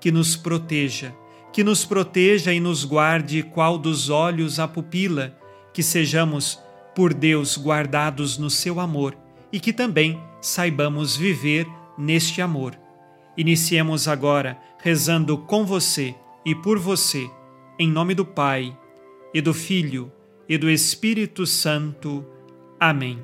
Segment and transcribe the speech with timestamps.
[0.00, 1.14] que nos proteja,
[1.52, 5.36] que nos proteja e nos guarde qual dos olhos a pupila,
[5.72, 6.60] que sejamos,
[6.94, 9.16] por Deus, guardados no seu amor
[9.52, 12.78] e que também saibamos viver neste amor.
[13.36, 17.30] Iniciemos agora rezando com você e por você,
[17.78, 18.76] em nome do Pai,
[19.32, 20.10] e do Filho,
[20.48, 22.24] e do Espírito Santo.
[22.80, 23.22] Amém.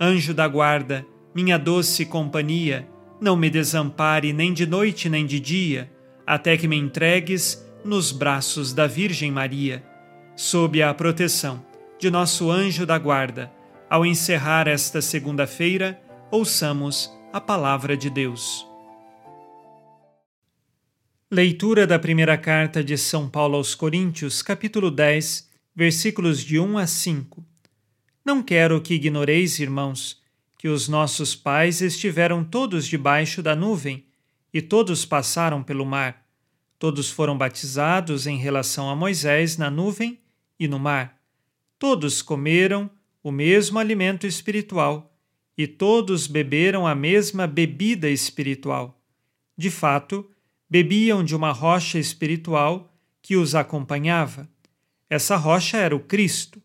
[0.00, 2.88] Anjo da guarda, minha doce companhia,
[3.24, 5.90] não me desampare nem de noite nem de dia,
[6.26, 9.82] até que me entregues nos braços da Virgem Maria.
[10.36, 11.64] Sob a proteção
[11.98, 13.50] de nosso anjo da guarda,
[13.88, 15.98] ao encerrar esta segunda-feira,
[16.30, 18.66] ouçamos a palavra de Deus.
[21.30, 26.86] Leitura da primeira carta de São Paulo aos Coríntios, capítulo 10, versículos de 1 a
[26.86, 27.42] 5.
[28.22, 30.22] Não quero que ignoreis, irmãos,
[30.64, 34.06] que os nossos pais estiveram todos debaixo da nuvem
[34.50, 36.26] e todos passaram pelo mar.
[36.78, 40.18] Todos foram batizados em relação a Moisés na nuvem
[40.58, 41.20] e no mar.
[41.78, 42.90] Todos comeram
[43.22, 45.14] o mesmo alimento espiritual
[45.54, 48.98] e todos beberam a mesma bebida espiritual.
[49.54, 50.26] De fato,
[50.66, 54.48] bebiam de uma rocha espiritual que os acompanhava.
[55.10, 56.58] Essa rocha era o Cristo.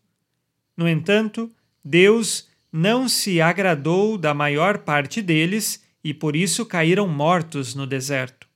[0.74, 1.50] No entanto,
[1.84, 8.46] Deus não se agradou da maior parte deles e por isso caíram mortos no deserto.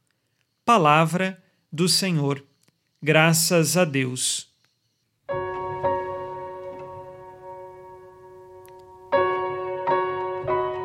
[0.65, 1.43] Palavra
[1.73, 2.43] do Senhor.
[3.03, 4.49] Graças a Deus.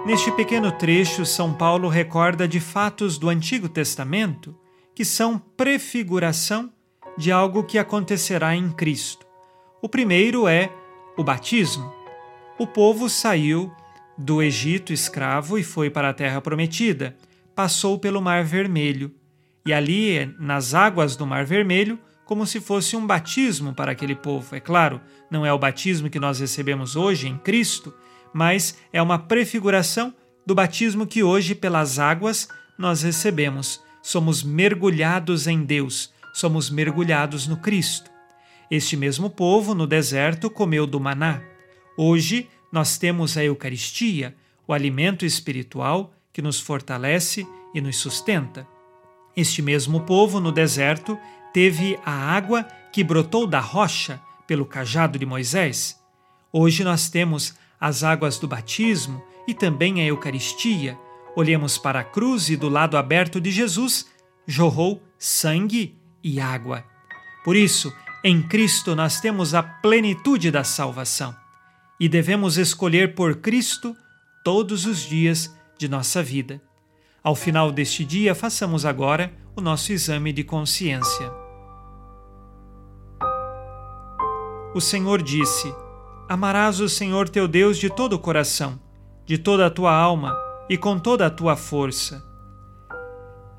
[0.06, 4.58] Neste pequeno trecho, São Paulo recorda de fatos do Antigo Testamento
[4.96, 6.74] que são prefiguração
[7.16, 9.26] de algo que acontecerá em Cristo.
[9.82, 10.74] O primeiro é
[11.16, 11.99] o batismo.
[12.60, 13.72] O povo saiu
[14.18, 17.16] do Egito escravo e foi para a Terra Prometida,
[17.56, 19.16] passou pelo Mar Vermelho,
[19.66, 24.54] e ali, nas águas do Mar Vermelho, como se fosse um batismo para aquele povo.
[24.54, 25.00] É claro,
[25.32, 27.94] não é o batismo que nós recebemos hoje em Cristo,
[28.34, 30.14] mas é uma prefiguração
[30.46, 33.82] do batismo que hoje, pelas águas, nós recebemos.
[34.04, 38.12] Somos mergulhados em Deus, somos mergulhados no Cristo.
[38.70, 41.49] Este mesmo povo, no deserto, comeu do maná.
[42.02, 44.34] Hoje, nós temos a Eucaristia,
[44.66, 47.46] o alimento espiritual que nos fortalece
[47.76, 48.66] e nos sustenta.
[49.36, 51.20] Este mesmo povo, no deserto,
[51.54, 54.18] teve a água que brotou da rocha
[54.48, 56.02] pelo cajado de Moisés.
[56.54, 60.98] Hoje nós temos as águas do batismo e também a Eucaristia,
[61.36, 64.08] olhemos para a cruz e do lado aberto de Jesus
[64.48, 66.82] jorrou sangue e água.
[67.44, 67.94] Por isso,
[68.24, 71.36] em Cristo nós temos a plenitude da salvação
[72.00, 73.96] e devemos escolher por Cristo
[74.44, 76.62] todos os dias de nossa vida.
[77.22, 81.32] Ao final deste dia, façamos agora o nosso exame de consciência.
[84.74, 85.74] O Senhor disse:
[86.30, 88.80] Amarás o Senhor teu Deus de todo o coração,
[89.26, 90.38] de toda a tua alma
[90.70, 92.24] e com toda a tua força.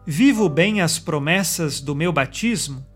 [0.06, 2.86] Vivo bem as promessas do meu batismo?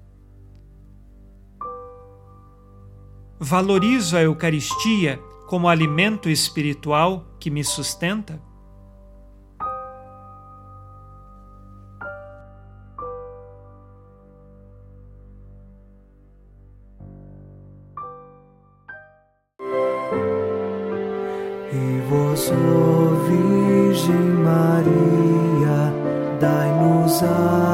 [3.39, 8.41] Valorizo a Eucaristia como alimento espiritual que me sustenta?
[21.73, 22.51] E vós,
[23.29, 24.15] Virgem
[24.45, 25.93] Maria,
[26.41, 27.74] dai-nos a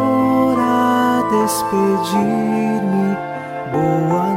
[1.71, 3.15] despedir-me.
[3.71, 4.30] Boa noite